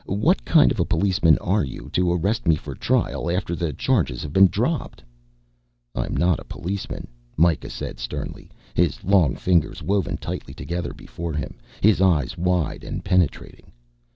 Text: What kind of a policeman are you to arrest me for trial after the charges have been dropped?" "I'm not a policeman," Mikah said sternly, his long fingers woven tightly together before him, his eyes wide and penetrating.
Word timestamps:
What 0.07 0.43
kind 0.45 0.71
of 0.71 0.79
a 0.79 0.83
policeman 0.85 1.37
are 1.41 1.63
you 1.63 1.87
to 1.93 2.11
arrest 2.11 2.47
me 2.47 2.55
for 2.55 2.73
trial 2.73 3.29
after 3.29 3.55
the 3.55 3.71
charges 3.71 4.23
have 4.23 4.33
been 4.33 4.47
dropped?" 4.47 5.03
"I'm 5.93 6.17
not 6.17 6.39
a 6.39 6.43
policeman," 6.43 7.07
Mikah 7.37 7.69
said 7.69 7.99
sternly, 7.99 8.49
his 8.73 9.03
long 9.03 9.35
fingers 9.35 9.83
woven 9.83 10.17
tightly 10.17 10.55
together 10.55 10.91
before 10.95 11.33
him, 11.33 11.59
his 11.81 12.01
eyes 12.01 12.35
wide 12.35 12.83
and 12.83 13.05
penetrating. 13.05 13.71